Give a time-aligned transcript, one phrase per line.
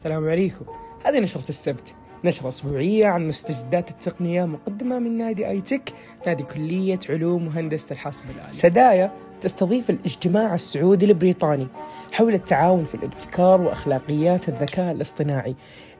[0.00, 0.64] السلام عليكم.
[1.04, 1.94] هذه نشرة السبت.
[2.24, 5.92] نشرة أسبوعية عن مستجدات التقنية مقدمة من نادي آي تك
[6.26, 8.52] نادي كلية علوم وهندسة الحاسب الآلي.
[8.52, 11.66] سدايا تستضيف الاجتماع السعودي البريطاني
[12.12, 15.56] حول التعاون في الابتكار وأخلاقيات الذكاء الاصطناعي.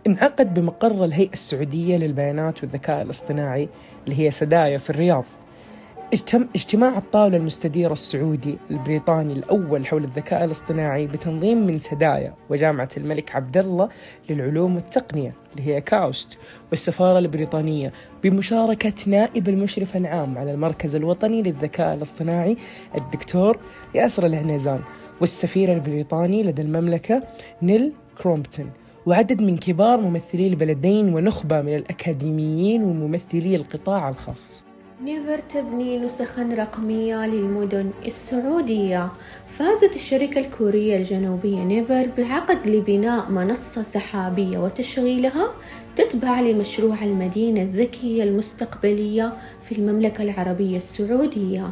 [0.07, 3.69] انعقد بمقر الهيئة السعودية للبيانات والذكاء الاصطناعي
[4.05, 5.25] اللي هي سدايا في الرياض.
[6.55, 13.57] اجتماع الطاولة المستديرة السعودي البريطاني الأول حول الذكاء الاصطناعي بتنظيم من سدايا وجامعة الملك عبد
[13.57, 13.89] الله
[14.31, 16.39] للعلوم والتقنية اللي هي كاوست
[16.71, 17.93] والسفارة البريطانية
[18.25, 22.57] بمشاركة نائب المشرف العام على المركز الوطني للذكاء الاصطناعي
[22.97, 23.59] الدكتور
[23.95, 24.81] ياسر العنيزان
[25.21, 27.23] والسفير البريطاني لدى المملكة
[27.63, 27.93] نيل
[28.23, 28.71] كرومبتون.
[29.07, 34.70] وعدد من كبار ممثلي البلدين ونخبة من الأكاديميين وممثلي القطاع الخاص.
[35.05, 39.09] نيفر تبني نسخا رقمية للمدن السعودية
[39.49, 45.55] فازت الشركة الكورية الجنوبية نيفر بعقد لبناء منصة سحابية وتشغيلها
[45.97, 51.71] تتبع لمشروع المدينة الذكية المستقبلية في المملكة العربية السعودية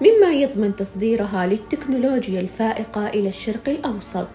[0.00, 4.28] مما يضمن تصديرها للتكنولوجيا الفائقة إلى الشرق الأوسط.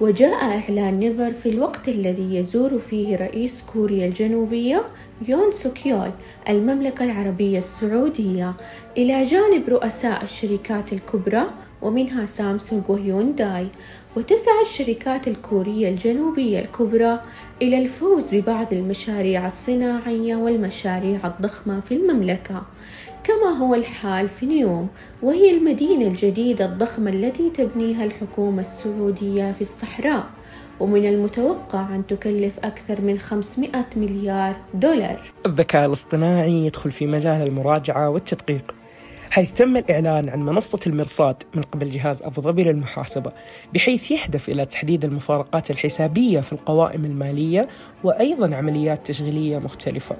[0.00, 4.82] وجاء إعلان نيفر في الوقت الذي يزور فيه رئيس كوريا الجنوبية
[5.28, 6.10] يون سوكيول
[6.48, 8.54] المملكة العربية السعودية.
[8.96, 11.46] إلى جانب رؤساء الشركات الكبرى
[11.82, 13.68] ومنها سامسونج وهيونداي.
[14.16, 17.20] وتسعى الشركات الكورية الجنوبية الكبرى
[17.62, 22.62] إلى الفوز ببعض المشاريع الصناعية والمشاريع الضخمة في المملكة.
[23.26, 24.88] كما هو الحال في نيوم
[25.22, 30.26] وهي المدينة الجديدة الضخمة التي تبنيها الحكومة السعودية في الصحراء
[30.80, 35.32] ومن المتوقع أن تكلف أكثر من 500 مليار دولار.
[35.46, 38.74] الذكاء الاصطناعي يدخل في مجال المراجعة والتدقيق.
[39.30, 43.32] حيث تم الإعلان عن منصة المرصاد من قبل جهاز أبو ظبي للمحاسبة
[43.74, 47.68] بحيث يهدف إلى تحديد المفارقات الحسابية في القوائم المالية
[48.04, 50.16] وأيضا عمليات تشغيلية مختلفة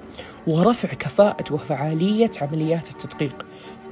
[0.47, 3.47] ورفع كفاءة وفعالية عمليات التدقيق.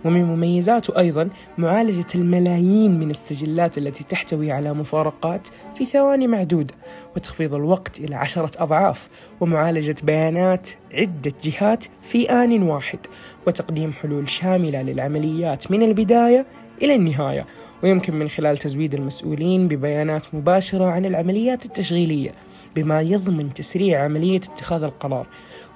[0.04, 6.74] ومن مميزاته أيضا معالجة الملايين من السجلات التي تحتوي على مفارقات في ثواني معدودة
[7.16, 9.08] وتخفيض الوقت إلى عشرة أضعاف
[9.40, 12.98] ومعالجة بيانات عدة جهات في آن واحد
[13.46, 16.46] وتقديم حلول شاملة للعمليات من البداية
[16.82, 17.46] إلى النهاية.
[17.82, 22.30] ويمكن من خلال تزويد المسؤولين ببيانات مباشرة عن العمليات التشغيلية.
[22.76, 25.26] بما يضمن تسريع عملية اتخاذ القرار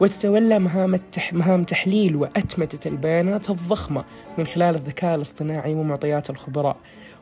[0.01, 1.33] وتتولى مهام, التح...
[1.35, 4.05] مهام تحليل وأتمتة البيانات الضخمة
[4.39, 6.77] من خلال الذكاء الاصطناعي ومعطيات الخبراء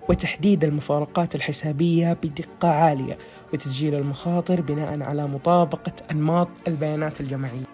[0.09, 3.19] وتحديد المفارقات الحسابية بدقة عالية
[3.54, 7.64] وتسجيل المخاطر بناء على مطابقة أنماط البيانات الجماعية.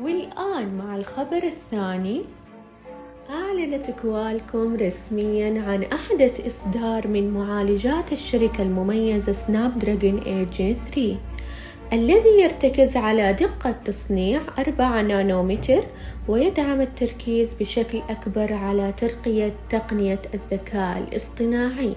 [0.00, 2.22] والآن مع الخبر الثاني
[3.30, 11.16] أعلنت Qualcomm رسميا عن أحدث إصدار من معالجات الشركة المميزة Snapdragon 8 Gen 3
[11.92, 15.84] الذي يرتكز على دقة تصنيع 4 نانومتر
[16.28, 21.94] ويدعم التركيز بشكل أكبر على ترقية تقنية الذكاء الاصطناعي.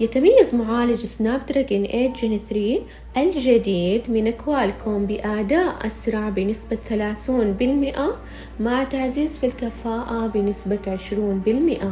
[0.00, 2.80] يتميز معالج Snapdragon 8 Gen 3
[3.16, 10.98] الجديد من Qualcomm بأداء أسرع بنسبة 30% مع تعزيز في الكفاءة بنسبة
[11.46, 11.84] 20%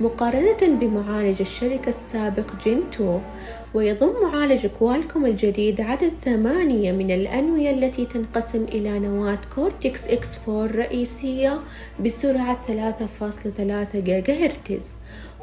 [0.00, 3.20] مقارنة بمعالج الشركة السابق 2
[3.74, 11.60] ويضم معالج Qualcomm الجديد عدد ثمانية من الأنوية التي تنقسم إلى نواة Cortex X4 رئيسية
[12.04, 14.86] بسرعة 3.3 جيجا هرتز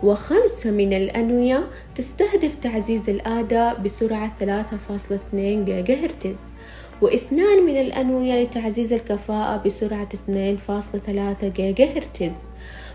[0.04, 1.64] وخمسة من الأنوية
[1.96, 6.38] تستهدف تعزيز الأداء بسرعة 3.2 جيجا هرتز
[7.02, 12.36] واثنان من الأنوية لتعزيز الكفاءة بسرعة 2.3 جيجا هرتز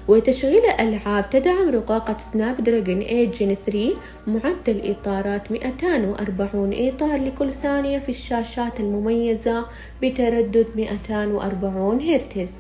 [0.09, 3.95] وتشغيل الألعاب تدعم رقاقة Snapdragon 8 Gen 3
[4.27, 9.67] معدل إطارات 240 إطار لكل ثانية في الشاشات المميزة
[10.03, 12.53] بتردد 240 هرتز.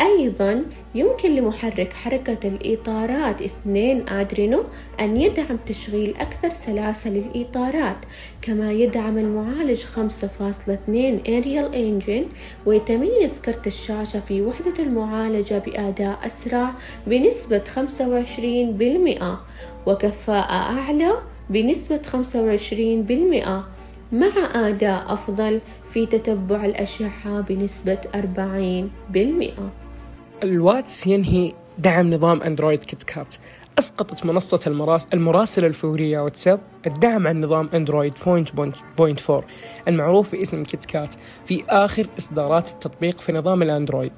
[0.00, 4.64] أيضا يمكن لمحرك حركة الإطارات اثنين أدرينو
[5.00, 7.96] أن يدعم تشغيل أكثر سلاسة للإطارات
[8.42, 9.86] كما يدعم المعالج 5.2
[11.26, 12.34] Arial Engine
[12.66, 16.72] ويتميز كرت الشاشة في وحدة المعالجة بأداء أسرع
[17.06, 17.62] بنسبة
[19.24, 19.24] 25%
[19.86, 21.12] وكفاءة أعلى
[21.50, 22.00] بنسبة
[24.12, 25.60] 25% مع أداء أفضل
[25.92, 27.98] في تتبع الأشعة بنسبة
[29.14, 29.79] 40%.
[30.42, 33.34] الواتس ينهي دعم نظام أندرويد كيت كات.
[33.78, 39.44] أسقطت منصة المراس المراسلة الفورية واتساب الدعم عن نظام أندرويد 4.4
[39.88, 41.14] المعروف باسم كيت كات
[41.44, 44.12] في آخر إصدارات التطبيق في نظام الأندرويد.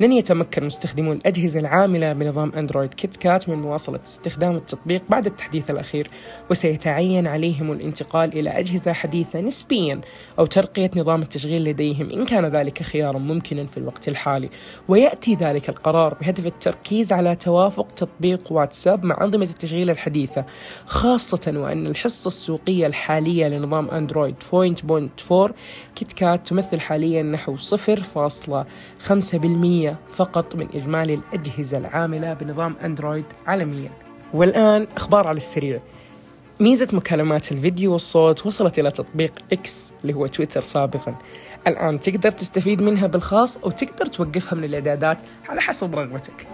[0.00, 5.70] لن يتمكن مستخدمو الأجهزة العاملة بنظام أندرويد كيت كات من مواصلة استخدام التطبيق بعد التحديث
[5.70, 6.10] الأخير
[6.50, 10.00] وسيتعين عليهم الانتقال إلى أجهزة حديثة نسبيا
[10.38, 14.50] أو ترقية نظام التشغيل لديهم إن كان ذلك خيارا ممكنا في الوقت الحالي.
[14.88, 20.44] ويأتي ذلك القرار بهدف التركيز على توافق تطبيق واتساب مع أنظمة التشغيل الحديثة
[20.86, 25.52] خاصة وأن الحصة السوقية الحالية لنظام أندرويد 4.4
[25.94, 33.90] كيت كات تمثل حاليا نحو 0.5% فقط من إجمالي الأجهزة العاملة بنظام أندرويد عالميا.
[34.34, 35.80] والآن أخبار على السريع.
[36.60, 41.14] ميزة مكالمات الفيديو والصوت وصلت إلى تطبيق إكس اللي هو تويتر سابقا.
[41.66, 46.46] الآن تقدر تستفيد منها بالخاص أو تقدر توقفها من الإعدادات على حسب رغبتك.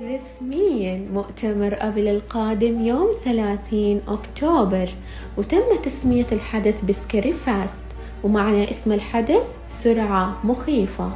[0.00, 4.88] رسميا مؤتمر أبل القادم يوم 30 أكتوبر
[5.36, 7.84] وتم تسمية الحدث ب Scary Fast
[8.24, 11.12] ومعنى اسم الحدث سرعة مخيفة.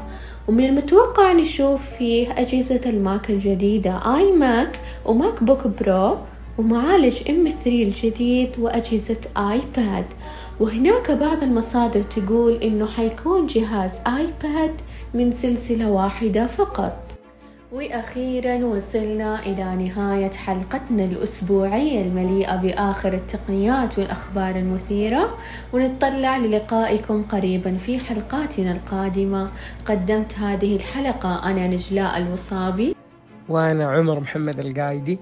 [0.49, 6.17] ومن المتوقع نشوف فيه أجهزة الماك الجديدة آي ماك وماك بوك برو
[6.59, 10.05] ومعالج M3 الجديد وأجهزة آيباد
[10.61, 14.75] وهناك بعض المصادر تقول إنه حيكون جهاز آيباد
[15.15, 17.12] من سلسلة واحدة فقط.
[17.73, 25.39] وأخيرا وصلنا إلى نهاية حلقتنا الأسبوعية المليئة بآخر التقنيات والأخبار المثيرة
[25.73, 29.51] ونتطلع للقائكم قريبا في حلقاتنا القادمة.
[29.87, 32.95] قدمت هذه الحلقة أنا نجلاء الوصابي.
[33.49, 35.19] وأنا عمر محمد القايدي.